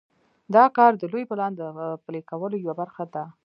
[0.55, 1.61] دا کار د لوی پلان د
[2.03, 3.23] پلي کولو یوه برخه ده.